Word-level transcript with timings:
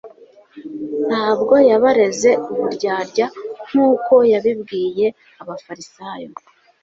Ntabwo 1.07 1.55
yabareze 1.69 2.29
uburyarya 2.51 3.25
nk'uko 3.67 4.13
yabibwiye 4.31 5.07
abafarisayo, 5.41 6.29